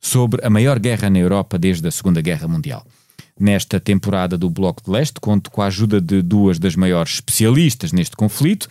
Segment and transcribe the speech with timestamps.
[0.00, 2.86] sobre a maior guerra na Europa desde a Segunda Guerra Mundial.
[3.38, 7.92] Nesta temporada do Bloco de Leste, conto com a ajuda de duas das maiores especialistas
[7.92, 8.68] neste conflito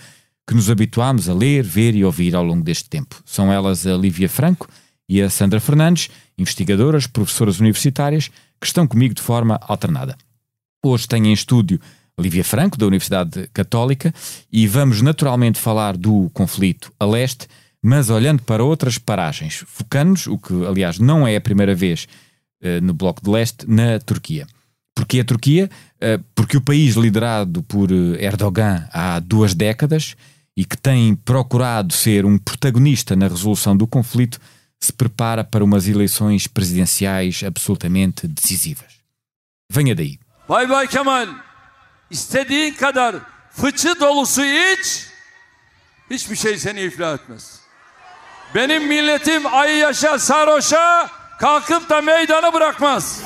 [0.48, 3.22] que nos habituámos a ler, ver e ouvir ao longo deste tempo.
[3.26, 4.68] São elas a Lívia Franco
[5.08, 8.30] e a Sandra Fernandes, investigadoras, professoras universitárias,
[8.60, 10.18] que estão comigo de forma alternada.
[10.84, 11.80] Hoje tenho em estúdio
[12.20, 14.14] Lívia Franco, da Universidade Católica,
[14.52, 17.48] e vamos naturalmente falar do conflito a leste,
[17.88, 22.06] mas olhando para outras paragens, focando-nos, o que aliás não é a primeira vez
[22.62, 24.46] uh, no Bloco de Leste, na Turquia.
[24.94, 25.70] Porquê a Turquia?
[25.96, 30.18] Uh, porque o país liderado por eh, Erdogan há duas décadas
[30.54, 34.38] e que tem procurado ser um protagonista na resolução do conflito,
[34.82, 38.96] se prepara para umas eleições presidenciais absolutamente decisivas.
[39.72, 40.20] Venha daí.
[40.50, 41.30] Bay Bay Kemal,
[42.12, 43.16] istediğin kadar
[43.52, 45.08] fıçı dolusu iç,
[46.12, 47.57] hiçbir şey seni iflah etmez.
[48.56, 51.10] Benim milletim ayı yaşa sarhoşa
[51.40, 53.22] kalkıp da meydanı bırakmaz.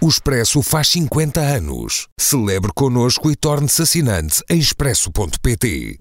[0.00, 2.06] O Expresso faz 50 anos.
[2.18, 5.98] Celebre connosco e torne-se assinante em expresso.pt.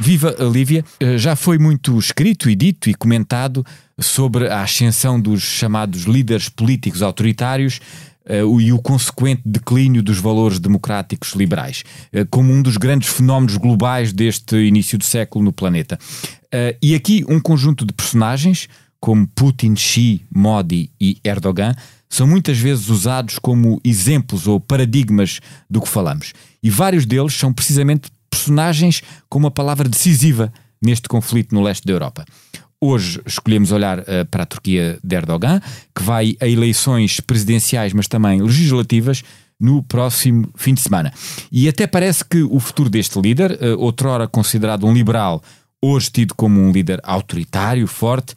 [0.00, 0.84] Viva a Lívia!
[1.00, 3.64] Eh, já foi muito escrito e dito e comentado
[4.00, 7.80] sobre a ascensão dos chamados líderes políticos autoritários
[8.28, 13.56] uh, e o consequente declínio dos valores democráticos liberais, uh, como um dos grandes fenómenos
[13.56, 15.98] globais deste início do século no planeta.
[16.46, 18.68] Uh, e aqui um conjunto de personagens,
[19.00, 21.74] como Putin, Xi, Modi e Erdogan,
[22.08, 26.34] são muitas vezes usados como exemplos ou paradigmas do que falamos.
[26.62, 31.92] E vários deles são precisamente personagens com uma palavra decisiva neste conflito no leste da
[31.92, 32.24] Europa.
[32.84, 35.60] Hoje escolhemos olhar uh, para a Turquia de Erdogan,
[35.94, 39.22] que vai a eleições presidenciais, mas também legislativas,
[39.60, 41.12] no próximo fim de semana.
[41.52, 45.40] E até parece que o futuro deste líder, uh, outrora considerado um liberal,
[45.80, 48.34] hoje tido como um líder autoritário, forte,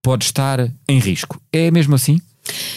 [0.00, 1.42] pode estar em risco.
[1.52, 2.20] É mesmo assim?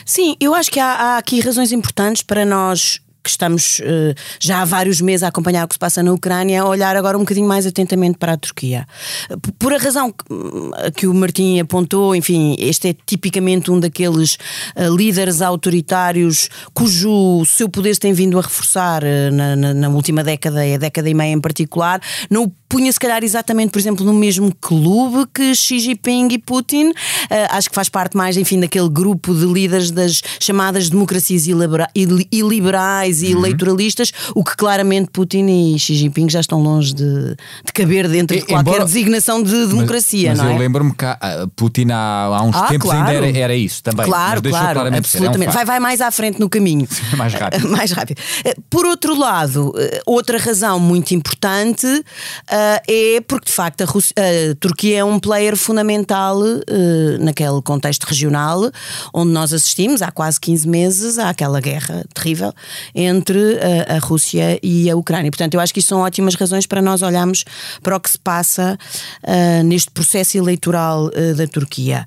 [0.04, 4.62] Sim, eu acho que há, há aqui razões importantes para nós que estamos uh, já
[4.62, 7.22] há vários meses a acompanhar o que se passa na Ucrânia, a olhar agora um
[7.22, 8.88] bocadinho mais atentamente para a Turquia.
[9.60, 14.36] Por a razão que, hum, que o Martim apontou, enfim, este é tipicamente um daqueles
[14.76, 19.90] uh, líderes autoritários cujo seu poder se tem vindo a reforçar uh, na, na, na,
[19.90, 23.80] última década, e a década e meia em particular, não punha se calhar exatamente, por
[23.80, 26.94] exemplo, no mesmo clube que Xi Jinping e Putin.
[27.50, 31.48] Acho que faz parte mais, enfim, daquele grupo de líderes das chamadas democracias
[32.32, 33.40] iliberais e uhum.
[33.40, 37.36] eleitoralistas, o que claramente Putin e Xi Jinping já estão longe de,
[37.66, 40.56] de caber dentro de qualquer Embora, designação de democracia, mas, mas não é?
[40.56, 41.06] eu lembro-me que
[41.56, 43.08] Putin há, há uns ah, tempos claro.
[43.08, 44.06] ainda era, era, isso também.
[44.06, 45.48] Claro, claro, absolutamente.
[45.48, 46.88] É um vai, vai mais à frente no caminho.
[47.18, 47.68] mais rápido.
[47.70, 48.22] mais rápido.
[48.70, 52.04] Por outro lado, eh, outra razão muito importante uh,
[52.88, 56.64] é porque, de facto, a, Rússia, a, Turquia é um player fundamental uh,
[57.20, 58.72] naquele contexto regional
[59.14, 62.54] onde nós assistimos há quase 15 meses àquela guerra terrível
[63.02, 65.32] entre a, a Rússia e a Ucrânia.
[65.32, 67.44] Portanto, eu acho que isso são ótimas razões para nós olharmos
[67.82, 68.78] para o que se passa
[69.24, 72.06] uh, neste processo eleitoral uh, da Turquia.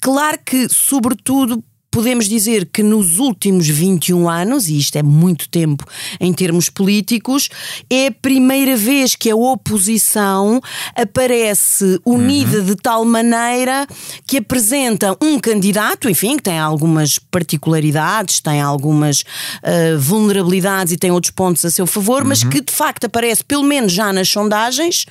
[0.00, 5.84] Claro que, sobretudo, podemos dizer que nos últimos 21 anos, e isto é muito tempo
[6.18, 7.50] em termos políticos,
[7.88, 10.60] é a primeira vez que a oposição
[10.96, 12.64] aparece unida uhum.
[12.64, 13.86] de tal maneira
[14.26, 21.10] que apresenta um candidato, enfim, que tem algumas particularidades, tem algumas uh, vulnerabilidades e tem
[21.10, 22.28] outros pontos a seu favor, uhum.
[22.28, 25.04] mas que de facto aparece, pelo menos já nas sondagens,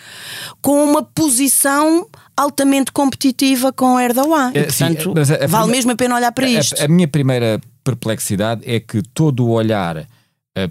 [0.64, 4.52] com uma posição altamente competitiva com Erdogan.
[4.54, 6.82] É, portanto, sim, a, a, vale mesmo a pena olhar para isto.
[6.82, 10.06] A, minha primeira perplexidade é que todo o olhar uh,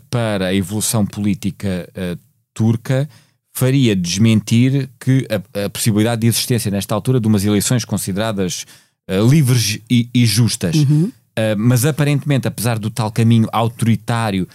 [0.09, 2.19] para a evolução política uh,
[2.55, 3.09] turca
[3.53, 8.65] faria desmentir que a, a, possibilidade de existência nesta altura de umas eleições consideradas
[9.09, 10.77] uh, livres e, e justas.
[10.77, 11.13] Uhum.
[11.57, 14.47] mas aparentemente, apesar do tal caminho autoritário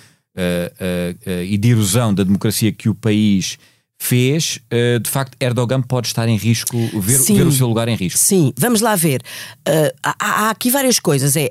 [1.48, 3.57] e de erosão da democracia que o país
[4.00, 4.59] fez,
[5.01, 8.19] de facto, Erdogan pode estar em risco, ver, ver o seu lugar em risco.
[8.19, 9.21] Sim, vamos lá ver.
[10.03, 11.36] há, há aqui várias coisas.
[11.36, 11.50] É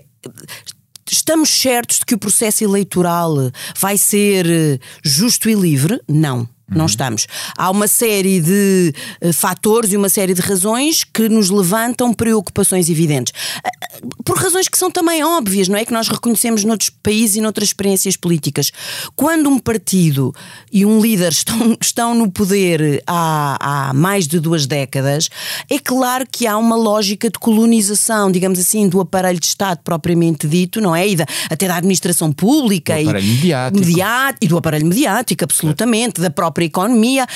[1.10, 6.00] Estamos certos de que o processo eleitoral vai ser justo e livre?
[6.08, 6.48] Não.
[6.68, 6.86] Não uhum.
[6.86, 7.26] estamos.
[7.58, 12.88] Há uma série de uh, fatores e uma série de razões que nos levantam preocupações
[12.88, 13.34] evidentes.
[13.58, 15.84] Uh, por razões que são também óbvias, não é?
[15.84, 18.72] Que nós reconhecemos noutros países e noutras experiências políticas.
[19.14, 20.34] Quando um partido
[20.72, 25.28] e um líder estão, estão no poder há, há mais de duas décadas,
[25.68, 30.48] é claro que há uma lógica de colonização, digamos assim, do aparelho de Estado propriamente
[30.48, 31.06] dito, não é?
[31.06, 33.80] E da, até da administração pública do aparelho e, mediático.
[33.80, 36.22] Mediático, e do aparelho mediático, absolutamente, é.
[36.22, 37.26] da própria própria economia,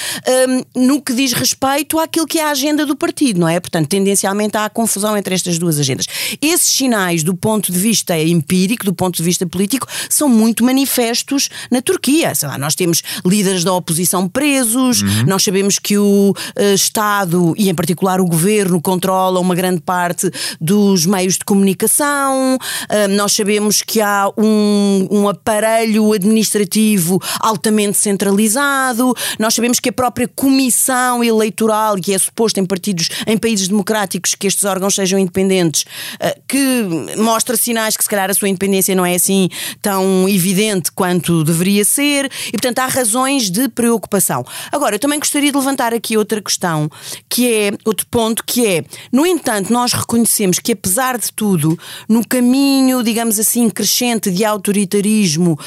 [0.75, 3.59] um, no que diz respeito àquilo que é a agenda do partido, não é?
[3.59, 6.07] Portanto, tendencialmente há confusão entre estas duas agendas.
[6.41, 11.51] Esses sinais, do ponto de vista empírico, do ponto de vista político, são muito manifestos
[11.71, 12.35] na Turquia.
[12.35, 15.27] Sei lá, nós temos líderes da oposição presos, uhum.
[15.27, 20.31] nós sabemos que o uh, Estado, e em particular o governo, controla uma grande parte
[20.61, 29.08] dos meios de comunicação, uh, nós sabemos que há um, um aparelho administrativo altamente centralizado,
[29.39, 34.35] nós sabemos que a própria comissão eleitoral, que é suposto em partidos, em países democráticos,
[34.35, 35.85] que estes órgãos sejam independentes,
[36.21, 36.85] eh, que
[37.17, 39.49] mostra sinais que se calhar a sua independência não é assim
[39.81, 44.45] tão evidente quanto deveria ser, e portanto há razões de preocupação.
[44.73, 46.91] Agora, eu também gostaria de levantar aqui outra questão,
[47.29, 51.79] que é outro ponto, que é, no entanto, nós reconhecemos que apesar de tudo,
[52.09, 55.59] no caminho, digamos assim, crescente de autoritarismo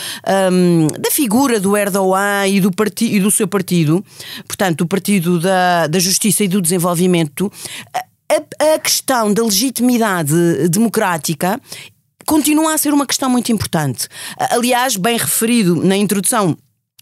[0.51, 4.03] um, da figura do Erdogan e do partido do seu partido,
[4.47, 7.51] portanto, o Partido da, da Justiça e do Desenvolvimento,
[8.29, 11.59] a, a questão da legitimidade democrática
[12.25, 14.07] continua a ser uma questão muito importante.
[14.37, 16.57] Aliás, bem referido na introdução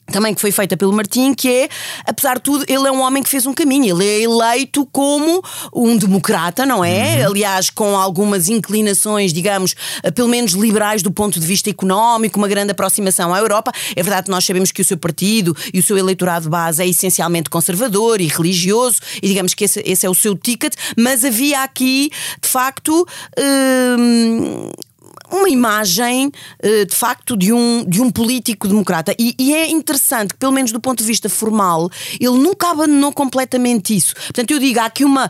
[0.10, 1.70] também que foi feita pelo Martim, que é,
[2.06, 3.96] apesar de tudo, ele é um homem que fez um caminho.
[3.96, 5.42] Ele é eleito como
[5.74, 7.20] um democrata, não é?
[7.20, 7.32] Uhum.
[7.32, 12.48] Aliás, com algumas inclinações, digamos, eh, pelo menos liberais do ponto de vista económico, uma
[12.48, 13.72] grande aproximação à Europa.
[13.96, 16.82] É verdade que nós sabemos que o seu partido e o seu eleitorado de base
[16.84, 21.24] é essencialmente conservador e religioso, e digamos que esse, esse é o seu ticket, mas
[21.24, 22.10] havia aqui,
[22.42, 23.06] de facto,
[23.38, 24.72] hum,
[25.32, 26.32] uma imagem,
[26.62, 29.14] eh, de facto, de um, de um político democrata.
[29.18, 31.90] E, e, é interessante que, pelo menos do ponto de vista formal,
[32.20, 34.14] ele nunca abandonou completamente isso.
[34.16, 35.30] Portanto, eu digo, há aqui uma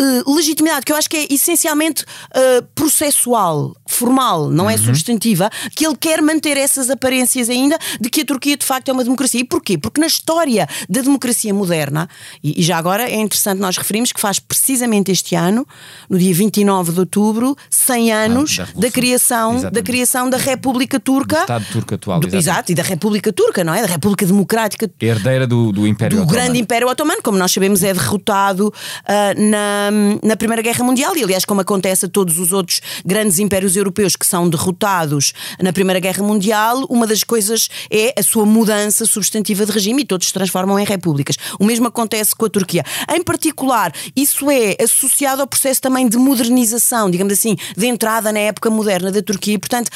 [0.00, 4.84] uh, legitimidade, que eu acho que é essencialmente uh, processual, formal, não é uhum.
[4.84, 8.92] substantiva, que ele quer manter essas aparências ainda de que a Turquia de facto é
[8.92, 9.40] uma democracia.
[9.40, 9.78] E porquê?
[9.78, 12.08] Porque na história da democracia moderna,
[12.42, 15.66] e, e já agora é interessante nós referimos que faz precisamente este ano,
[16.08, 20.36] no dia 29 de outubro, 100 ah, anos ah, da, da, criação, da criação da
[20.36, 21.36] República Turca.
[21.36, 22.20] Do Estado turco atual.
[22.20, 23.80] Do, exato, e da República Turca, não é?
[23.80, 24.90] Da República Democrática.
[25.00, 26.44] Herdeira do, do Império do Otomano.
[26.44, 31.22] grande Império Otomano, como nós sabemos, é derrotado uh, na na, Primeira Guerra Mundial e,
[31.22, 36.00] aliás, como acontece a todos os outros grandes impérios europeus que são derrotados na Primeira
[36.00, 40.32] Guerra Mundial, uma das coisas é a sua mudança substantiva de regime e todos se
[40.32, 41.36] transformam em repúblicas.
[41.58, 42.84] O mesmo acontece com a Turquia.
[43.14, 48.40] Em particular, isso é associado ao processo também de modernização, digamos assim, de entrada na
[48.40, 49.58] época moderna da Turquia.
[49.58, 49.90] Portanto,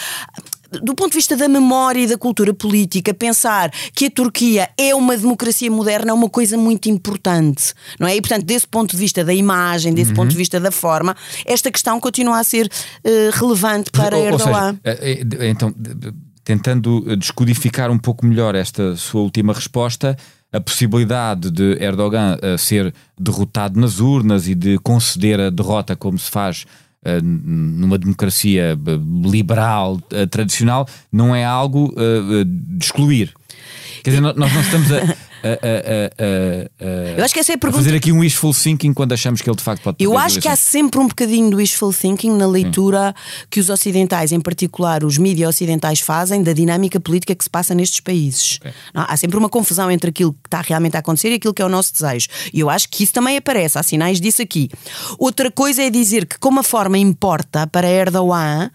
[0.83, 4.95] do ponto de vista da memória e da cultura política, pensar que a Turquia é
[4.95, 8.17] uma democracia moderna é uma coisa muito importante, não é?
[8.17, 10.17] E, portanto, desse ponto de vista da imagem, desse uhum.
[10.17, 14.79] ponto de vista da forma, esta questão continua a ser uh, relevante para ou, Erdogan.
[14.85, 15.75] Ou seja, eh, eh, então,
[16.45, 20.17] tentando descodificar um pouco melhor esta sua última resposta,
[20.53, 26.29] a possibilidade de Erdogan ser derrotado nas urnas e de conceder a derrota como se
[26.29, 26.67] faz
[27.23, 28.79] numa democracia
[29.25, 31.95] liberal uh, tradicional não é algo
[32.47, 33.33] de excluir.
[34.03, 35.17] Quer dizer, nós não estamos a,
[37.17, 37.83] eu acho que essa é a pergunta.
[37.83, 40.49] fazer aqui um wishful thinking quando achamos que ele de facto pode Eu acho que
[40.49, 43.47] há sempre um bocadinho do wishful thinking na leitura hum.
[43.51, 47.75] que os ocidentais, em particular os mídias ocidentais, fazem da dinâmica política que se passa
[47.75, 48.59] nestes países.
[48.61, 48.73] Okay.
[48.95, 51.63] Não, há sempre uma confusão entre aquilo que está realmente a acontecer e aquilo que
[51.63, 52.29] é o nosso desejo.
[52.53, 54.69] E eu acho que isso também aparece, há sinais disso aqui.
[55.19, 58.71] Outra coisa é dizer que, como a forma importa para Erdogan,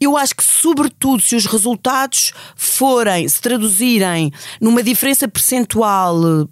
[0.00, 6.46] eu acho que, sobretudo, se os resultados forem, se traduzirem numa diferença percentual eh,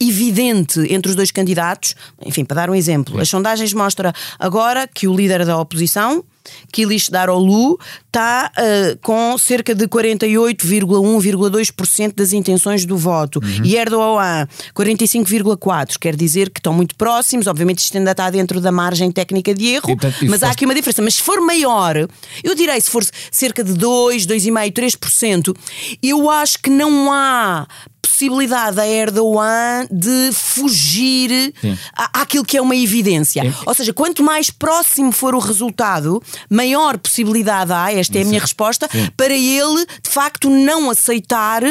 [0.00, 1.94] evidente entre os dois candidatos.
[2.24, 6.24] Enfim, para dar um exemplo, as sondagens mostram agora que o líder da oposição,
[6.72, 13.62] Kilish Darolu está uh, com cerca de 48,1,2% das intenções do voto uhum.
[13.62, 15.98] e Erdogan 45,4%.
[15.98, 17.46] Quer dizer que estão muito próximos.
[17.46, 19.94] Obviamente, isto ainda está dentro da margem técnica de erro,
[20.28, 21.02] mas há aqui uma diferença.
[21.02, 22.08] Mas se for maior,
[22.42, 25.54] eu direi, se for cerca de 2, 2,5%, 3%,
[26.02, 27.68] eu acho que não há
[28.02, 31.54] possibilidade a Erdogan de fugir
[31.96, 33.42] à, àquilo que é uma evidência.
[33.42, 33.54] Sim.
[33.66, 38.40] Ou seja, quanto mais próximo for o resultado, maior possibilidade há, esta é a minha
[38.40, 39.08] resposta, Sim.
[39.16, 41.62] para ele de facto não aceitar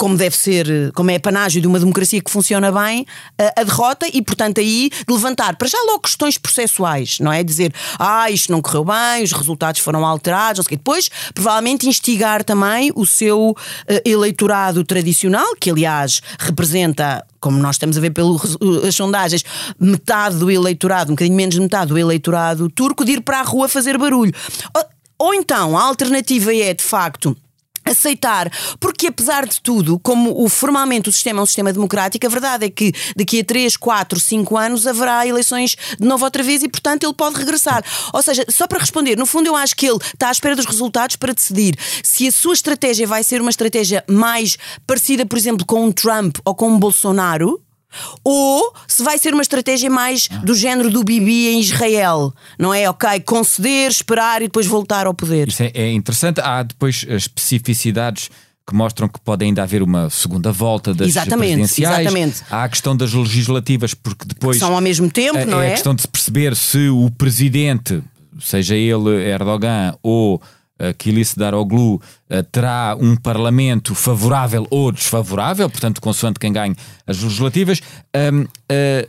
[0.00, 3.04] como deve ser, como é a panágio de uma democracia que funciona bem,
[3.38, 7.44] a, a, derrota e, portanto, aí levantar para já logo questões processuais, não é?
[7.44, 10.76] Dizer, ah, isto não correu bem, os resultados foram alterados, não sei o quê.
[10.78, 13.56] Depois, provavelmente, instigar também o seu uh,
[14.02, 19.44] eleitorado tradicional, que aliás representa como nós estamos a ver pelas sondagens,
[19.78, 23.42] metade do eleitorado, um bocadinho menos de metade do eleitorado turco, de ir para a
[23.42, 24.32] rua fazer barulho.
[24.74, 24.84] Ou,
[25.26, 27.36] ou então, a alternativa é, de facto,
[27.90, 32.30] aceitar, porque apesar de tudo, como o, formalmente o sistema é um sistema democrático, a
[32.30, 36.62] verdade é que daqui a 3, 4, 5 anos haverá eleições de novo outra vez
[36.62, 37.84] e, portanto, ele pode regressar.
[38.12, 40.66] Ou seja, só para responder, no fundo eu acho que ele está à espera dos
[40.66, 44.56] resultados para decidir se a sua estratégia vai ser uma estratégia mais
[44.86, 47.60] parecida, por exemplo, com um Trump ou com um Bolsonaro,
[48.24, 52.88] ou se vai ser uma estratégia mais do género do Bibi em Israel, não é?
[52.88, 55.48] Ok, conceder, esperar e depois voltar ao poder.
[55.48, 56.40] Isso é, é interessante.
[56.40, 58.30] Há depois especificidades
[58.66, 62.00] que mostram que pode ainda haver uma segunda volta das exatamente, presidenciais.
[62.00, 62.42] Exatamente.
[62.48, 64.56] Há a questão das legislativas, porque depois.
[64.56, 65.66] Que são ao mesmo tempo, é, não é?
[65.66, 68.00] É a questão de se perceber se o presidente,
[68.40, 70.40] seja ele Erdogan ou
[70.98, 76.74] Kilis Daroglu uh, terá um parlamento favorável ou desfavorável, portanto, consoante quem ganhe
[77.06, 77.80] as legislativas.
[78.14, 79.08] Uh,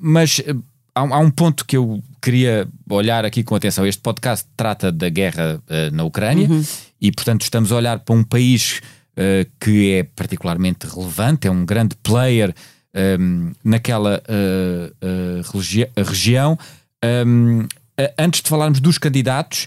[0.00, 0.42] mas
[0.94, 3.86] há, um ponto que eu queria olhar aqui com atenção.
[3.86, 5.60] Este podcast trata da guerra
[5.92, 6.64] na Ucrânia uhum.
[7.00, 8.80] e, portanto, estamos a olhar para um país
[9.58, 12.54] que é particularmente relevante, é um grande player
[13.64, 14.22] naquela
[16.06, 16.56] região.
[18.16, 19.66] Antes de falarmos dos candidatos,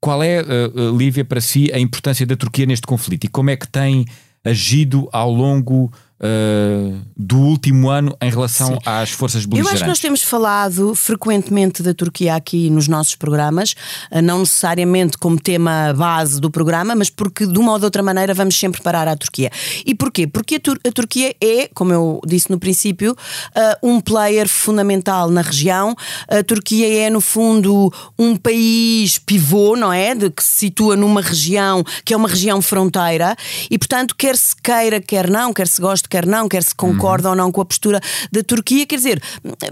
[0.00, 3.24] qual é, uh, Lívia, para si, a importância da Turquia neste conflito?
[3.24, 4.04] E como é que tem
[4.44, 8.78] agido ao longo uh, do último ano em relação Sim.
[8.84, 9.72] às forças beligerantes?
[9.72, 13.74] Eu acho que nós temos falado frequentemente da Turquia aqui nos nossos programas,
[14.10, 18.02] uh, não necessariamente como tema base do programa, mas porque de uma ou de outra
[18.02, 19.50] maneira vamos sempre parar à Turquia.
[19.84, 20.26] E porquê?
[20.26, 25.30] Porque a, Tur a Turquia é, como eu disse no princípio, uh, um player fundamental
[25.30, 25.94] na região.
[26.28, 30.14] A Turquia é, no fundo, um país pivô, não é?
[30.14, 33.36] De que se situa numa região que é uma região fronteira
[33.70, 37.28] e, portanto, quer se queira, quer não, quer se goste quer não, quer se concorda
[37.28, 37.32] uhum.
[37.32, 38.00] ou não com a postura
[38.32, 38.86] da Turquia.
[38.86, 39.22] Quer dizer,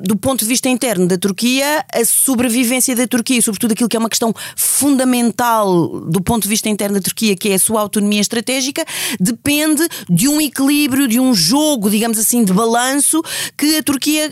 [0.00, 4.00] do ponto de vista interno da Turquia, a sobrevivência da Turquia, sobretudo aquilo que é
[4.00, 8.20] uma questão fundamental do ponto de vista interno da Turquia, que é a sua autonomia
[8.20, 8.84] estratégica,
[9.18, 13.22] depende de um equilíbrio, de um jogo, digamos assim, de balanço
[13.56, 14.30] que a Turquia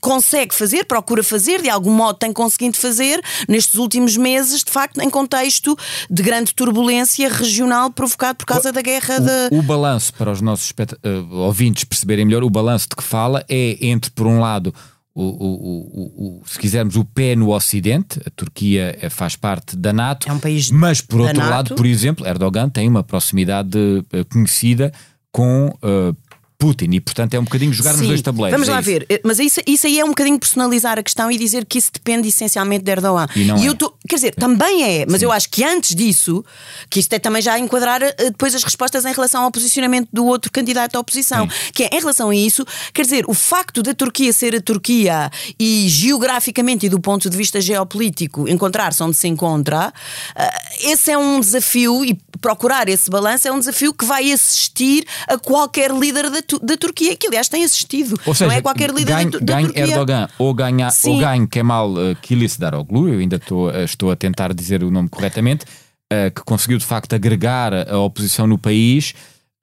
[0.00, 5.00] consegue fazer, procura fazer, de algum modo tem conseguido fazer nestes últimos meses, de facto,
[5.00, 5.76] em contexto
[6.10, 9.48] de grande turbulência regional provocado por causa o, da guerra o, da.
[9.52, 13.76] O balanço, para os nossos uh, ouvintes perceberem melhor, o balanço de que fala é
[13.80, 14.74] entre, por um lado,
[15.14, 19.92] o, o, o, se quisermos, o pé no Ocidente, a Turquia eh, faz parte da
[19.92, 21.50] NATO, é um país mas por outro NATO.
[21.50, 23.76] lado, por exemplo, Erdogan tem uma proximidade
[24.12, 24.92] eh, conhecida
[25.32, 26.16] com uh,
[26.58, 27.98] Putin e, portanto, é um bocadinho jogar Sim.
[27.98, 28.58] nos dois tabuleiros.
[28.58, 31.38] Vamos é lá ver, mas isso, isso aí é um bocadinho personalizar a questão e
[31.38, 33.28] dizer que isso depende essencialmente de Erdogan.
[33.36, 33.68] E, não e é.
[33.68, 35.26] eu tô, quer dizer, também é, mas Sim.
[35.26, 36.44] eu acho que antes disso,
[36.90, 40.26] que isto é também já enquadrar eh, depois as respostas em relação ao posicionamento do
[40.26, 41.70] outro candidato à oposição, Sim.
[41.72, 45.30] que é em relação a isso, quer dizer, o facto da Turquia ser a Turquia
[45.60, 49.92] e geograficamente e do ponto de vista geopolítico encontrar-se onde se encontra,
[50.36, 55.04] uh, esse é um desafio e procurar esse balanço é um desafio que vai assistir
[55.28, 58.18] a qualquer líder da, da Turquia, que aliás tem assistido.
[58.24, 59.82] Ou seja, não é qualquer líder ganhe, da, ganhe Turquia.
[59.82, 64.54] Erdogan ou, ganha, ou ganhe Kemal uh, Kılıçdaroğlu, eu ainda estou, uh, estou a tentar
[64.54, 69.14] dizer o nome corretamente, uh, que conseguiu de facto agregar a oposição no país.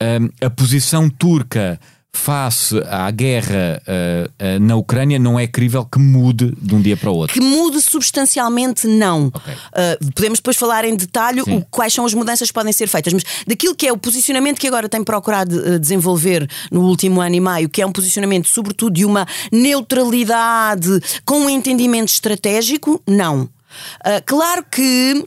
[0.02, 1.80] Um, a posição turca
[2.16, 6.96] face à guerra uh, uh, na Ucrânia não é crível que mude de um dia
[6.96, 7.34] para o outro.
[7.34, 9.28] Que mude substancialmente, não.
[9.28, 9.54] Okay.
[9.54, 13.14] Uh, podemos depois falar em detalhe o, quais são as mudanças que podem ser feitas,
[13.14, 17.40] mas daquilo que é o posicionamento que agora tem procurado desenvolver no último ano e
[17.40, 23.50] meio, que é um posicionamento, sobretudo, de uma neutralidade com um entendimento estratégico, não.
[24.26, 25.26] claro que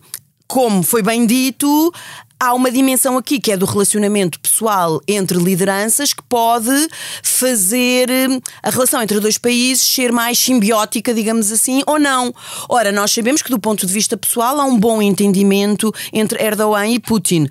[0.48, 1.92] como foi bem dito,
[2.40, 6.88] há uma dimensão aqui que é do relacionamento pessoal entre lideranças que pode
[7.22, 12.32] fazer hum, a relação entre dois países ser mais simbiótica, digamos assim, ou não.
[12.68, 16.86] Ora, nós sabemos que do ponto de vista pessoal há um bom entendimento entre Erdogan
[16.86, 17.44] e Putin.
[17.44, 17.48] Uh,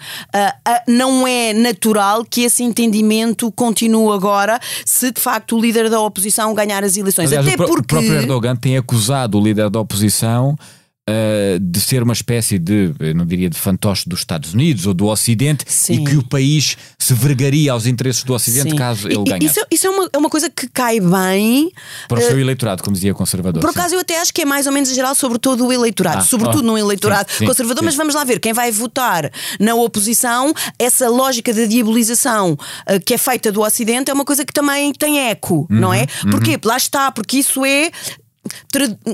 [0.70, 6.00] uh, não é natural que esse entendimento continue agora se de facto o líder da
[6.00, 7.32] oposição ganhar as eleições.
[7.32, 7.82] Aliás, Até porque.
[7.82, 10.58] o próprio Erdogan tem acusado o líder da oposição
[11.10, 14.94] uh, de ser uma espécie de, eu não diria de fantoche dos Estados Unidos ou
[14.94, 16.02] do Ocidente Sim.
[16.02, 18.76] e que o país se vergaria aos interesses do Ocidente Sim.
[18.76, 19.46] caso ele E- e- ganhasse.
[19.46, 21.72] Isso, é- isso é, uma, é uma coisa que cai bem.
[22.08, 23.62] Para o uh, seu eleitorado, como dizia conservador.
[23.62, 25.72] Por acaso eu até acho que é mais ou menos em geral sobre todo o
[25.74, 27.86] eleitorado, Ah, sobretudo oh, num eleitorado sim, sim, conservador, sim.
[27.86, 33.14] mas vamos lá ver, quem vai votar na oposição, essa lógica da diabolização eh, que
[33.14, 36.06] é feita do Ocidente é uma coisa que também tem eco, não é?
[36.24, 36.60] Uhum, Porquê?
[36.64, 37.92] Lá está, porque isso é.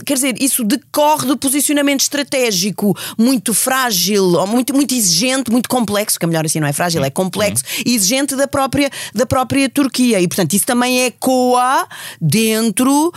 [0.06, 2.98] Quer dizer, isso decorre do posicionamento estratégico.
[3.18, 7.04] Muito frágil, ou muito, muito exigente, muito complexo, que é melhor assim, não é frágil,
[7.04, 10.20] é complexo, e exigente da própria, da própria Turquia.
[10.20, 11.88] E portanto, isso também ecoa
[12.22, 13.12] dentro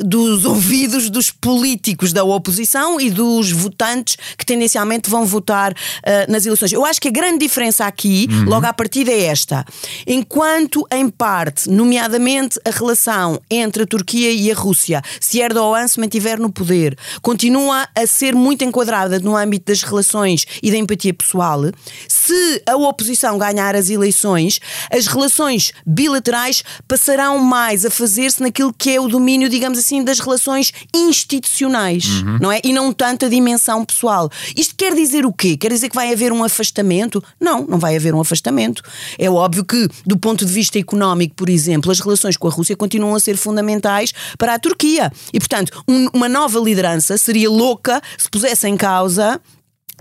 [0.00, 6.46] dos ouvidos dos políticos da oposição e dos votantes que tendencialmente vão votar ah, nas
[6.46, 6.72] eleições.
[6.72, 9.64] Eu acho que a grande diferença aqui, logo à partida, é esta.
[10.06, 16.00] Enquanto, em parte, nomeadamente a relação entre a Turquia e a Rússia, se Erdogan se
[16.00, 21.12] mantiver no poder, continua a ser muito enquadrada no âmbito das relações e da empatia
[21.12, 21.62] pessoal,
[22.08, 28.90] se a oposição ganhar as eleições, as relações bilaterais passarão mais a fazer-se naquilo que
[28.90, 32.60] é o domínio, digamos assim, das relações institucionais, não é?
[32.62, 34.30] E não tanto a dimensão pessoal.
[34.56, 35.56] Isto quer dizer o quê?
[35.56, 37.22] Quer dizer que vai haver um afastamento?
[37.40, 38.82] Não, não vai haver um afastamento.
[39.18, 42.76] É óbvio que, do ponto de vista económico, por exemplo, as relações com a Rússia
[42.76, 45.10] continuam a ser fundamentais para a Turquia.
[45.32, 49.40] E, portanto, um- uma nova liderança seria louca se pusesse em causa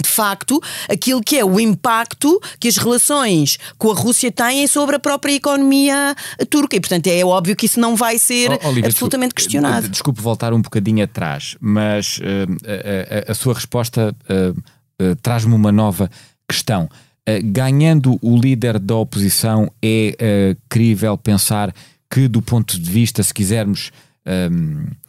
[0.02, 4.96] de facto, aquilo que é o impacto que as relações com a Rússia têm sobre
[4.96, 6.16] a própria economia
[6.50, 6.76] turca.
[6.76, 9.90] E, portanto, é óbvio que isso não vai ser Oh, Olivia, absolutamente desculpe- questionado.
[9.90, 12.46] Desculpe voltar um bocadinho atrás, mas eh,
[13.28, 14.54] a, a- a sua resposta eh,
[15.00, 16.10] eh, traz-me uma nova
[16.48, 16.90] questão.
[17.26, 21.74] Eh, ganhando o líder da oposição, é eh, crível pensar
[22.10, 23.92] que, do ponto de vista, se quisermos.
[24.26, 25.09] ehm, eh,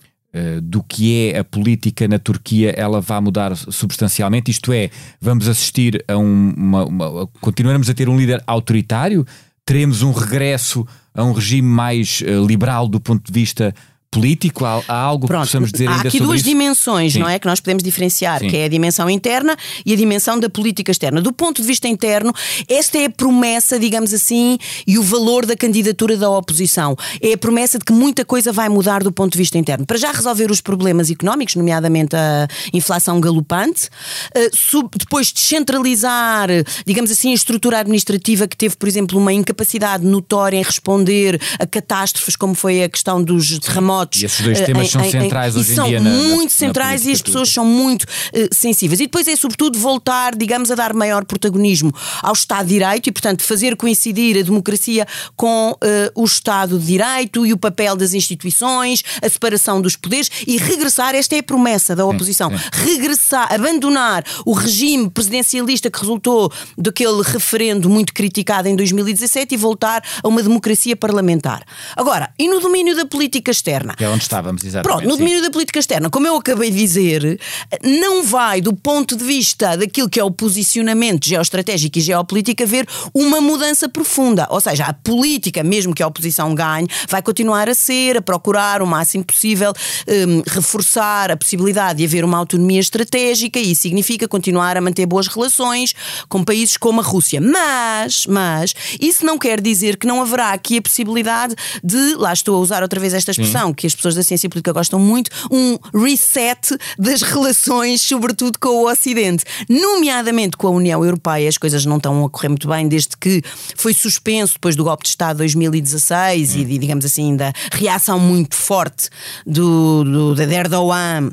[0.63, 4.51] do que é a política na Turquia, ela vai mudar substancialmente.
[4.51, 9.27] Isto é, vamos assistir a um, uma, uma- continuaremos a ter um líder autoritário,
[9.65, 13.75] teremos um regresso a um regime mais eh, liberal do ponto de vista
[14.11, 14.65] político.
[14.65, 16.49] Há, há algo que Pronto, possamos dizer há ainda aqui sobre duas isso?
[16.49, 17.21] dimensões, Sim.
[17.21, 17.39] não é?
[17.39, 18.49] Que nós podemos diferenciar, Sim.
[18.49, 21.21] que é a dimensão interna e a dimensão da política externa.
[21.21, 22.33] Do ponto de vista interno,
[22.69, 26.97] esta é a promessa, digamos assim, e o valor da candidatura da oposição.
[27.21, 29.87] É a promessa de que muita coisa vai mudar do ponto de vista interno.
[29.87, 33.89] Para já resolver os problemas económicos, nomeadamente a inflação galopante,
[34.35, 34.51] eh,
[34.97, 36.49] depois descentralizar,
[36.85, 41.67] digamos assim, a estrutura administrativa que teve, por exemplo, uma incapacidade notória em responder a
[41.67, 44.00] catástrofes, como foi a questão dos terremotos.
[44.23, 46.11] E esses dois eh, temas em- são em- centrais e hoje em são dia na-
[46.11, 49.01] na- muito na centrais e política as pessoas são muito eh, sensíveis.
[49.01, 53.13] E depois é, sobretudo, voltar, digamos, a dar maior protagonismo ao Estado de Direito e,
[53.13, 58.15] portanto, fazer coincidir a democracia com eh, o Estado de Direito e o papel das
[58.15, 61.15] instituições, a separação dos poderes e regressar.
[61.15, 62.51] Esta é a promessa da oposição.
[62.73, 70.03] Regressar, abandonar o regime presidencialista que resultou daquele referendo muito criticado em 2017 e voltar
[70.23, 71.63] a uma democracia parlamentar.
[71.97, 73.90] Agora, e no domínio da política externa?
[73.97, 74.89] Que é onde estávamos, exatamente.
[74.89, 75.19] Pronto, no sim.
[75.19, 77.41] domínio da política externa, como eu acabei de dizer,
[77.83, 82.87] não vai, do ponto de vista daquilo que é o posicionamento geoestratégico e geopolítico, haver
[83.15, 84.47] uma mudança profunda.
[84.51, 88.83] Ou seja, a política, mesmo que a oposição ganhe, vai continuar a ser, a procurar
[88.83, 89.73] o máximo possível
[90.09, 95.07] hum, reforçar a possibilidade de haver uma autonomia estratégica e isso significa continuar a manter
[95.07, 95.95] boas relações
[96.29, 97.41] com países como a Rússia.
[97.41, 102.57] Mas, mas, isso não quer dizer que não haverá aqui a possibilidade de, lá estou
[102.57, 105.79] a usar outra vez esta expressão, que as pessoas da ciência política gostam muito, um
[105.99, 109.45] reset das relações, sobretudo com o Ocidente.
[109.69, 113.43] Nomeadamente com a União Europeia, as coisas não estão a correr muito bem desde que
[113.75, 118.55] foi suspenso depois do golpe de Estado de 2016 e, digamos assim, da reação muito
[118.55, 119.09] forte
[119.47, 121.31] do, do, de Erdogan.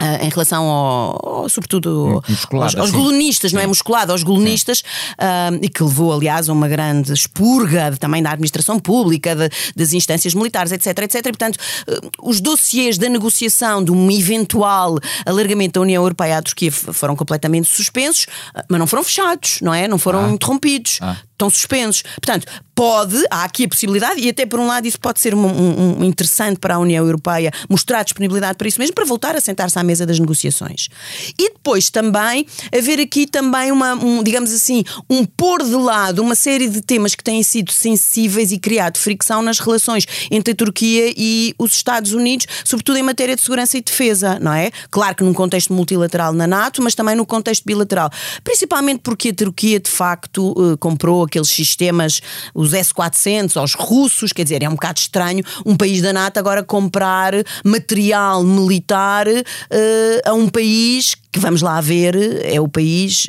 [0.00, 2.22] Ah, em relação ao, ao- sobretudo
[2.64, 3.66] aos, aos golonistas, não é?
[3.66, 4.82] Musculado aos golonistas,
[5.18, 9.50] ah, e que levou, aliás, a uma grande expurga de- também da administração pública, de-
[9.76, 11.16] das instâncias militares, etc, etc.
[11.16, 11.58] E, portanto,
[11.88, 17.14] ah, os dossiês da negociação de um eventual alargamento da União Europeia à Turquia foram
[17.14, 19.86] completamente suspensos, ah, mas não foram fechados, não é?
[19.86, 20.98] Não foram interrompidos.
[21.02, 21.16] Ah.
[21.40, 22.02] Estão suspensos.
[22.02, 25.98] Portanto, pode, há aqui a possibilidade, e até por um lado isso pode ser um,
[26.00, 29.78] um, interessante para a União Europeia mostrar disponibilidade para isso mesmo, para voltar a sentar-se
[29.78, 30.88] à mesa das negociações.
[31.38, 36.34] E depois também haver aqui também uma, um, digamos assim, um pôr de lado uma
[36.34, 41.12] série de temas que têm sido sensíveis e criado fricção nas relações entre a Turquia
[41.14, 44.70] e os Estados Unidos, sobretudo em matéria de segurança e defesa, não é?
[44.90, 48.08] Claro que num contexto multilateral na NATO, mas também no contexto bilateral.
[48.42, 52.20] Principalmente porque a Turquia, de facto, eh, comprou aqueles sistemas,
[52.52, 56.62] os S-400 aos russos, quer dizer, é um bocado estranho um país da NATO agora
[56.62, 57.32] comprar
[57.64, 63.28] material militar uh, a um país que vamos lá ver, é o país,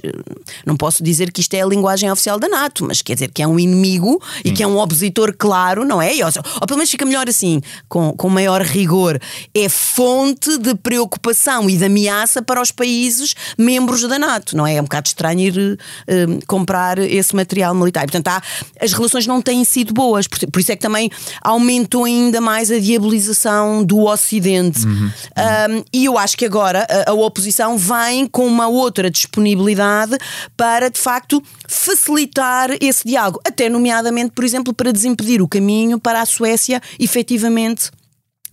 [0.66, 3.44] não posso dizer que isto é a linguagem oficial da NATO, mas quer dizer que
[3.44, 4.54] é um inimigo e hum.
[4.54, 6.12] que é um opositor claro, não é?
[6.14, 9.20] Ou, ou, pelo menos fica melhor assim, com, com maior rigor.
[9.54, 14.76] É fonte de preocupação e de ameaça para os países membros da NATO, não é?
[14.76, 18.02] É um bocado estranho ir uh, comprar esse material militar.
[18.02, 18.42] Portanto, há,
[18.82, 21.12] as relações não têm sido boas, por, por, isso é que também
[21.42, 24.86] aumentou ainda mais a diabolização do Ocidente.
[24.86, 25.12] Uhum.
[25.12, 30.17] Um, e eu acho que agora a, a oposição vem com uma outra disponibilidade
[30.56, 36.21] para, de facto, facilitar esse diálogo, até nomeadamente, por exemplo, para desimpedir o caminho para
[36.21, 37.91] a Suécia efetivamente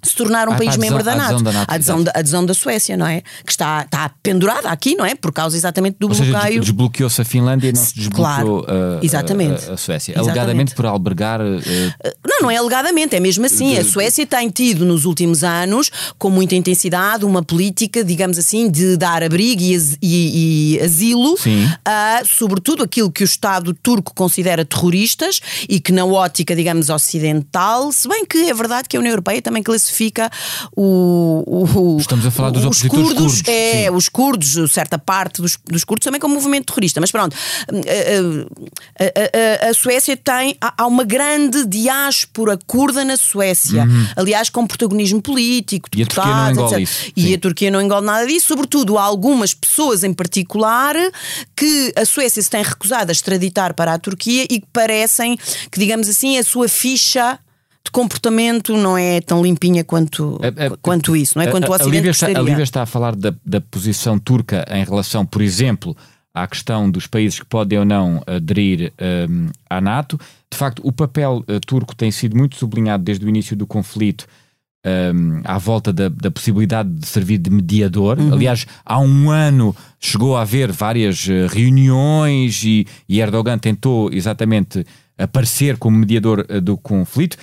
[0.02, 1.34] se tornar um ah, país adesão, membro da NATO.
[1.34, 3.20] Adesão da, NATO, a adesão, da, adesão da Suécia, não é?
[3.44, 5.14] Que está, está pendurada aqui, não é?
[5.16, 6.60] Por causa exatamente do Ou bloqueio.
[6.60, 9.68] desbloqueou-se a Finlândia e não se desbloqueou claro, a, exatamente.
[9.68, 10.12] A, a, Suécia.
[10.12, 10.38] Exatamente.
[10.38, 11.40] Alegadamente por albergar.
[11.40, 11.60] Uh...
[12.24, 13.74] Não, não é alegadamente, é mesmo assim.
[13.74, 13.80] De...
[13.80, 18.96] A Suécia tem tido nos últimos anos, com muita intensidade, uma política, digamos assim, de
[18.96, 21.36] dar abrigo e, e, e asilo
[21.84, 27.90] a, sobretudo, aquilo que o Estado turco considera terroristas e que, na ótica, digamos, ocidental,
[27.90, 30.30] se bem que é verdade que a União Europeia também classifica classifica
[30.76, 33.90] o, o Estamos a falar dos os curdos, curdos é, sim.
[33.90, 37.00] os curdos, certa parte dos, dos curdos também como movimento terrorista.
[37.00, 37.34] Mas pronto,
[37.68, 44.06] a, a, a, a Suécia tem há uma grande diáspora curda na Suécia, uhum.
[44.16, 47.12] aliás, com protagonismo político, e a Turquia não engole isso.
[47.16, 50.94] E a Turquia não engole nada disso, sobretudo há algumas pessoas em particular
[51.56, 55.38] que a Suécia se tem recusado a extraditar para a Turquia e que parecem
[55.70, 57.38] que, digamos assim, a sua ficha
[57.88, 61.50] de comportamento não é tão limpinha quanto, é, é, quanto isso, não é?
[61.50, 64.64] Quanto o Ocidente a Lívia, está, a Lívia está a falar da, da posição turca
[64.70, 65.96] em relação, por exemplo,
[66.34, 68.92] à questão dos países que podem ou não aderir
[69.30, 70.20] um, à NATO.
[70.50, 74.26] De facto, o papel uh, turco tem sido muito sublinhado desde o início do conflito
[74.86, 78.18] um, à volta da, da, possibilidade de servir de mediador.
[78.18, 78.34] Uhum.
[78.34, 84.84] Aliás, há um ano chegou a haver várias uh, reuniões e, e Erdogan tentou exatamente
[85.16, 87.38] aparecer como mediador uh, do conflito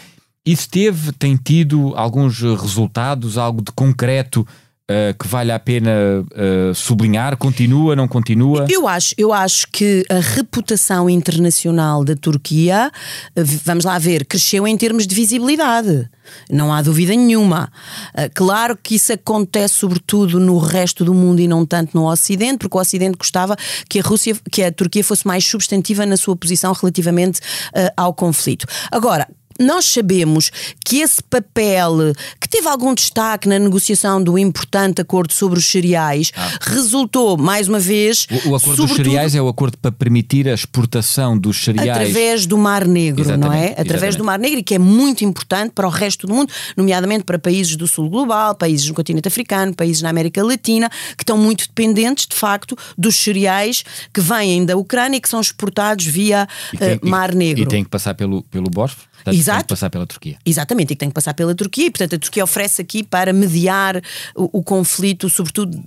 [0.45, 4.45] isso teve, tem tido alguns resultados, algo de concreto
[4.87, 7.35] Uh, que vale a pena uh, sublinhar?
[7.37, 8.67] Continua, não continua?
[8.69, 12.91] Eu acho, eu acho que a reputação internacional da Turquia,
[13.65, 16.07] vamos lá ver, cresceu em termos de visibilidade.
[16.51, 17.71] Não há dúvida nenhuma.
[18.35, 22.77] Claro que isso acontece sobretudo no resto do mundo e não tanto no Ocidente, porque
[22.77, 23.57] o Ocidente gostava
[23.89, 27.39] que a Rússia, que a Turquia fosse mais substantiva na sua posição relativamente
[27.97, 28.67] ao conflito.
[28.91, 29.27] Agora,
[29.59, 30.51] nós sabemos
[30.83, 36.31] que esse papel, que teve algum destaque na negociação do importante acordo sobre os cereais,
[36.35, 36.57] ah.
[36.61, 38.27] resultou, mais uma vez.
[38.45, 41.89] O, o acordo dos cereais é o acordo para permitir a exportação dos cereais.
[41.89, 43.67] Através do Mar Negro, exatamente, não é?
[43.69, 44.17] Através exatamente.
[44.17, 47.39] do Mar Negro, e que é muito importante para o resto do mundo, nomeadamente para
[47.39, 51.67] países do Sul Global, países no continente africano, países na América Latina, que estão muito
[51.67, 56.95] dependentes, de facto, dos cereais que vêm da Ucrânia e que são exportados via tem,
[56.95, 57.63] uh, Mar Negro.
[57.63, 59.14] E, e tem que passar pelo, pelo Bósforo?
[59.25, 59.57] Portanto, Exato.
[59.57, 60.37] tem que passar pela Turquia.
[60.45, 61.87] Exatamente, e que tem que passar pela Turquia.
[61.87, 63.97] E, portanto, a Turquia oferece aqui para mediar
[64.35, 65.83] o, o conflito, sobretudo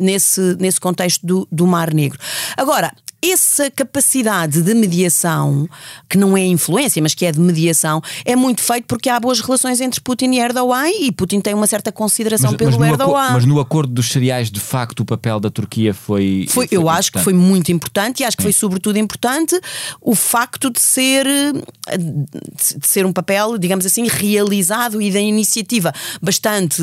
[0.00, 2.18] nesse, nesse contexto do, do Mar Negro.
[2.56, 2.90] Agora,
[3.22, 5.68] essa capacidade de mediação,
[6.08, 9.40] que não é influência, mas que é de mediação, é muito feito porque há boas
[9.40, 13.30] relações entre Putin e Erdogan e Putin tem uma certa consideração mas, pelo mas Erdogan.
[13.32, 16.46] mas no acordo dos cereais, de facto, o papel da Turquia foi.
[16.48, 16.98] foi, foi eu importante.
[16.98, 19.58] acho que foi muito importante e acho que foi sobretudo importante
[20.00, 26.82] o facto de ser, de ser um papel, digamos assim, realizado e da iniciativa bastante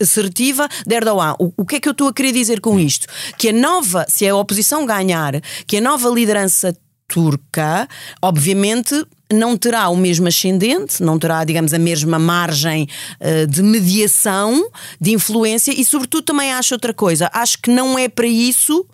[0.00, 1.34] assertiva de Erdogan.
[1.38, 3.06] O, o que é que eu estou a querer dizer com isto?
[3.38, 6.76] Que a nova, se a oposição ganhar, que a nova liderança
[7.08, 7.88] turca,
[8.20, 8.94] obviamente,
[9.32, 12.88] não terá o mesmo ascendente, não terá, digamos, a mesma margem
[13.20, 17.30] uh, de mediação, de influência e, sobretudo, também acho outra coisa.
[17.32, 18.86] Acho que não é para isso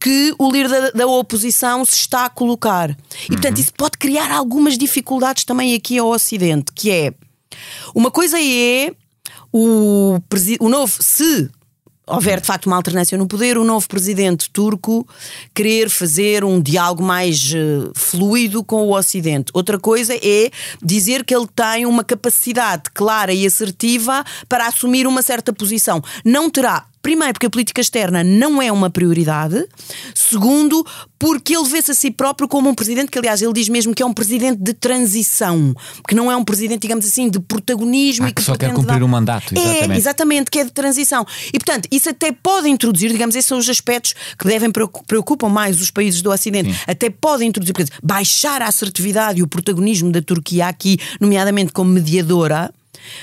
[0.00, 2.90] que o líder da, da oposição se está a colocar.
[3.24, 3.62] E, portanto, uhum.
[3.62, 7.12] isso pode criar algumas dificuldades também aqui ao Ocidente, que é
[7.94, 8.92] uma coisa é
[9.52, 10.18] o,
[10.60, 11.50] o novo, se
[12.06, 15.06] houver de facto uma alternância no poder, o novo presidente turco
[15.52, 19.50] querer fazer um diálogo mais uh, fluido com o Ocidente.
[19.52, 20.50] Outra coisa é
[20.82, 26.02] dizer que ele tem uma capacidade clara e assertiva para assumir uma certa posição.
[26.24, 29.64] Não terá Primeiro, porque a política externa não é uma prioridade.
[30.12, 30.84] Segundo,
[31.16, 34.02] porque ele vê-se a si próprio como um presidente que, aliás, ele diz mesmo que
[34.02, 35.72] é um presidente de transição,
[36.08, 38.72] que não é um presidente, digamos assim, de protagonismo ah, e que, que só quer
[38.72, 39.04] cumprir dar...
[39.04, 39.54] um mandato.
[39.54, 39.92] Exatamente.
[39.92, 41.24] É, exatamente, que é de transição.
[41.54, 44.72] E, portanto, isso até pode introduzir, digamos, esses são os aspectos que devem
[45.06, 46.72] preocupam mais os países do Ocidente.
[46.72, 46.80] Sim.
[46.88, 51.70] Até pode introduzir, por exemplo, baixar a assertividade e o protagonismo da Turquia aqui, nomeadamente
[51.70, 52.74] como mediadora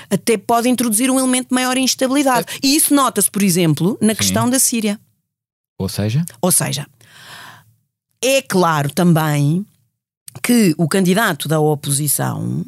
[0.09, 2.47] até pode introduzir um elemento de maior instabilidade.
[2.55, 2.67] É.
[2.67, 4.17] E isso nota-se, por exemplo, na Sim.
[4.17, 4.99] questão da Síria.
[5.77, 6.25] Ou seja?
[6.41, 6.87] Ou seja,
[8.21, 9.65] é claro também
[10.41, 12.65] que o candidato da oposição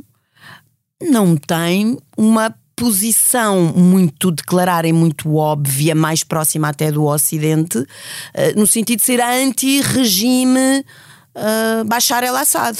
[1.01, 7.85] não tem uma posição muito declarada e muito óbvia, mais próxima até do Ocidente,
[8.33, 10.83] eh, no sentido de ser anti-regime
[11.35, 12.77] uh, Bashar el-Assad.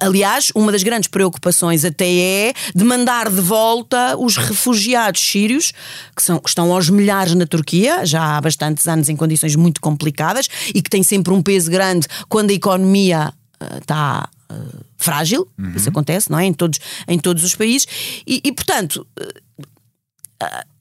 [0.00, 5.72] Aliás, uma das grandes preocupações até é de mandar de volta os refugiados sírios,
[6.16, 9.80] que, são, que estão aos milhares na Turquia, já há bastantes anos em condições muito
[9.80, 15.48] complicadas e que têm sempre um peso grande quando a economia uh, está uh, frágil.
[15.58, 15.74] Uhum.
[15.76, 16.44] Isso acontece, não é?
[16.44, 17.86] Em todos, em todos os países.
[18.26, 19.06] E, e portanto.
[19.16, 20.71] Uh,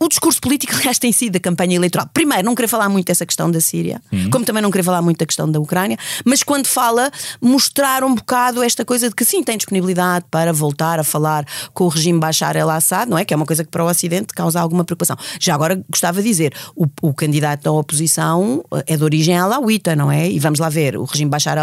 [0.00, 2.08] o discurso político, aliás, tem sido da campanha eleitoral.
[2.12, 4.00] Primeiro, não querer falar muito dessa questão da Síria,
[4.30, 8.14] como também não querer falar muito da questão da Ucrânia, mas quando fala, mostrar um
[8.14, 12.18] bocado esta coisa de que sim, tem disponibilidade para voltar a falar com o regime
[12.18, 13.24] Bashar el-Assad, não é?
[13.24, 15.16] Que é uma coisa que para o Ocidente causa alguma preocupação.
[15.40, 19.94] Já agora gostava de dizer, o, o candidato da oposição eh, é de origem alauíta,
[19.96, 20.30] não é?
[20.30, 21.56] E vamos lá ver, o regime Bashar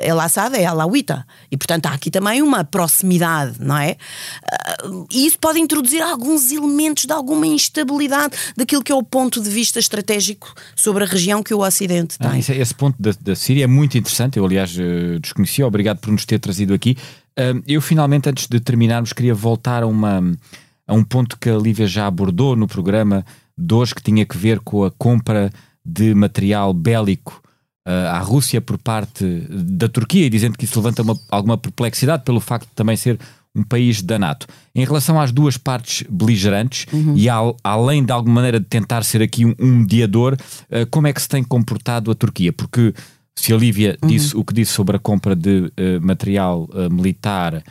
[0.00, 1.26] el-Assad é alauíta.
[1.50, 3.90] E portanto há aqui também uma proximidade, não é?
[3.90, 3.96] Eh,
[5.12, 9.50] e isso pode introduzir alguns elementos de alguma instabilidade daquilo que é o ponto de
[9.50, 12.30] vista estratégico sobre a região que o Ocidente tem.
[12.30, 15.98] Ah, esse, esse, ponto da, da, Síria é muito interessante, eu aliás eh, desconhecia, obrigado
[15.98, 16.96] por nos ter trazido aqui.
[17.66, 20.20] Eu finalmente, antes de terminarmos, queria voltar a, uma,
[20.86, 23.24] a um ponto que a Lívia já abordou no programa
[23.56, 25.50] de hoje, que tinha que ver com a compra
[25.84, 27.40] de material bélico
[27.86, 32.24] uh, à Rússia por parte da Turquia, e dizendo que isso levanta uma, alguma perplexidade
[32.24, 33.18] pelo facto de também ser
[33.54, 34.46] um país da NATO.
[34.74, 37.16] Em relação às duas partes beligerantes, uhum.
[37.16, 41.06] e ao, além de alguma maneira de tentar ser aqui um, um mediador, uh, como
[41.06, 42.52] é que se tem comportado a Turquia?
[42.52, 42.94] Porque
[43.34, 44.08] se a Lívia uhum.
[44.08, 47.62] disse o que disse sobre a compra de uh, material uh, militar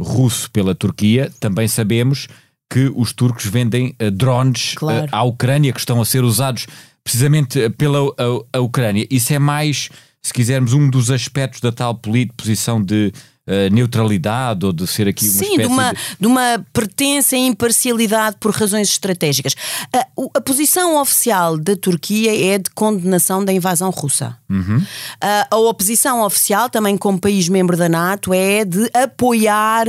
[0.00, 2.26] russo pela Turquia, também sabemos
[2.68, 5.06] que os turcos vendem drones claro.
[5.12, 6.66] à Ucrânia que estão a ser usados
[7.04, 9.06] precisamente pela a, a Ucrânia.
[9.10, 9.90] Isso é mais,
[10.22, 12.00] se quisermos, um dos aspectos da tal
[12.34, 13.12] posição de
[13.46, 15.98] uh, neutralidade ou de ser aqui uma Sim, de uma, de...
[16.20, 19.54] de uma pertença e imparcialidade por razões estratégicas.
[19.92, 24.36] A, a, posição oficial da Turquia é de condenação da invasão russa.
[24.48, 24.84] Uhum.
[25.20, 29.86] A, a oposição oficial, também como país membro da NATO, é de apoiar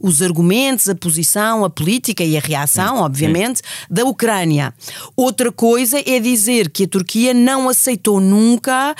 [0.00, 4.72] os argumentos, a posição, a política e a reação, obviamente, da Ucrânia.
[5.16, 8.94] Outra coisa é dizer que a Turquia não aceitou nunca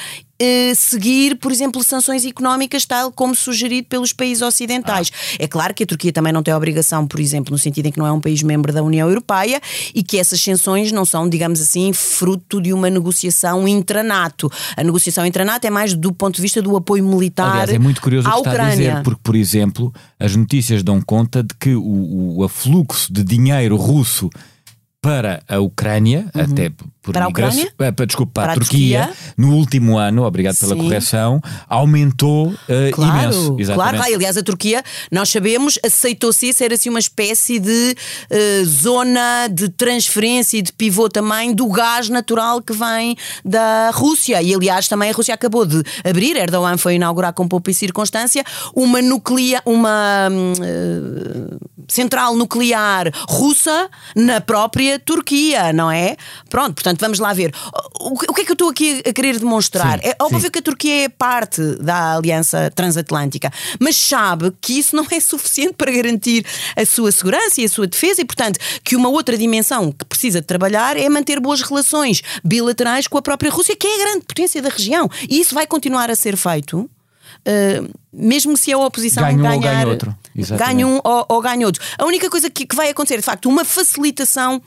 [0.45, 5.11] eh, seguir, por exemplo, sanções económicas, tal como sugerido pelos países ocidentais.
[5.13, 5.37] Ah.
[5.39, 7.99] É claro que a Turquia também não tem obrigação, por exemplo, no sentido em que
[7.99, 9.61] não é um país membro da União Europeia
[9.95, 14.51] e que essas sanções não são, digamos assim, fruto de uma negociação intranato.
[14.77, 17.53] A negociação intranato é mais do ponto de vista do apoio militar.
[17.53, 18.73] Aliás, é muito curioso o que está Ucrânia.
[18.73, 23.25] a dizer, porque, por exemplo, as notícias dão conta de que o, o afluxo de
[23.25, 24.29] dinheiro russo
[25.05, 26.41] para a Ucrânia, uhum.
[26.41, 27.71] até por para a Ucrânia?
[27.79, 30.81] Uh, desculpa, para, para a, Turquia, Turquia, no último ano, obrigado pela Sim.
[30.81, 32.57] correção, aumentou uh,
[32.93, 33.57] claro, imenso.
[33.59, 33.99] Exatamente.
[33.99, 37.95] Claro, aliás, a Turquia, nós sabemos, aceitou-se isso, era assim uma espécie de
[38.31, 43.15] uh, zona de transferência e de pivô também do gás natural que vem
[43.45, 44.41] da Rússia.
[44.41, 48.43] E aliás, também a Rússia acabou de abrir, Erdogan foi inaugurar com poupa e circunstância,
[48.75, 56.17] uma nuclear, uma uh, central nuclear russa na própria Turquia, não é?
[56.49, 57.55] Pronto, portanto vamos lá ver.
[58.01, 60.01] O, que é que eu estou aqui a querer demonstrar?
[60.01, 60.51] Sim, é óbvio sim.
[60.51, 65.75] que a Turquia é parte da aliança transatlântica, mas sabe que isso não é suficiente
[65.75, 66.45] para garantir
[66.77, 70.41] a sua segurança e a sua defesa e, portanto, que uma outra dimensão que precisa
[70.41, 74.25] de trabalhar é manter boas relações bilaterais com a própria Rússia, que é a grande
[74.27, 75.09] potência da região.
[75.29, 76.89] E isso vai continuar a ser feito.
[77.47, 80.17] Uh, mesmo se a oposição ganha ganhar, um ou ganha outro.
[80.57, 81.83] ganha um ou, ou ganha outro.
[81.99, 84.63] A única coisa que, que vai acontecer, de facto, uma facilitação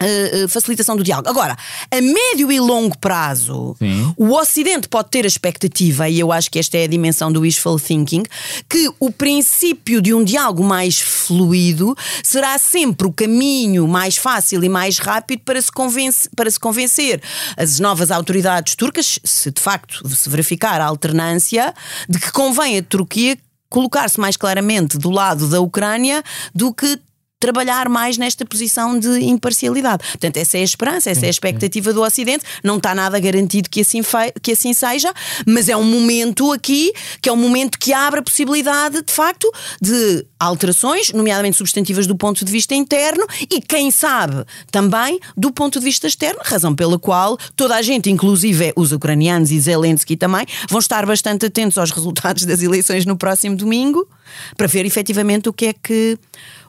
[0.00, 1.28] Uh, uh, facilitação do diálogo.
[1.28, 1.56] Agora,
[1.90, 4.14] a médio e longo prazo, Sim.
[4.16, 7.40] o Ocidente pode ter a expectativa, e eu acho que esta é a dimensão do
[7.40, 8.22] wishful thinking,
[8.68, 14.68] que o princípio de um diálogo mais fluido será sempre o caminho mais fácil e
[14.68, 17.20] mais rápido para se, convence, para se convencer
[17.56, 21.74] as novas autoridades turcas, se de facto se verificar a alternância,
[22.08, 23.36] de que convém a Turquia
[23.68, 26.22] colocar-se mais claramente do lado da Ucrânia
[26.54, 26.98] do que
[27.40, 30.02] trabalhar mais nesta posição de imparcialidade.
[30.10, 32.44] Portanto, essa é a esperança, essa é a expectativa do Ocidente.
[32.64, 34.00] Não está nada garantido que assim,
[34.42, 35.12] que assim seja,
[35.46, 39.50] mas é um momento aqui que é um momento que abre a possibilidade, de facto,
[39.80, 45.78] de alterações, nomeadamente substantivas do ponto de vista interno e, quem sabe, também do ponto
[45.78, 50.46] de vista externo, razão pela qual toda a gente, inclusive os ucranianos e Zelensky também,
[50.68, 54.08] vão estar bastante atentos aos resultados das eleições no próximo domingo
[54.56, 56.18] para ver efetivamente o que é que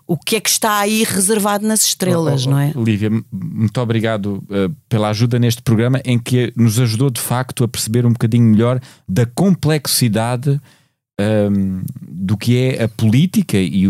[0.09, 2.73] o que é que está aí reservado nas estrelas, oh, oh, não é?
[2.75, 7.67] Lívia, muito obrigado uh, pela ajuda neste programa em que nos ajudou de facto a
[7.67, 13.85] perceber um bocadinho melhor da complexidade um, ehm, do que é a política e,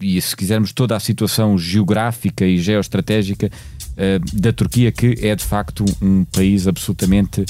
[0.00, 5.44] e, se quisermos, toda a situação geográfica e geoestratégica uh, da Turquia, que é de
[5.44, 7.44] facto um país absolutamente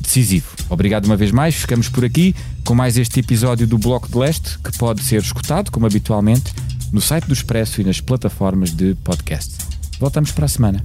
[0.00, 0.46] decisivo.
[0.70, 4.60] Obrigado uma vez mais, ficamos por aqui com mais este episódio do Bloco de Leste,
[4.60, 6.52] que pode ser escutado, como habitualmente
[6.92, 9.54] no site do Expresso e nas plataformas de podcast.
[9.98, 10.84] Voltamos para a semana.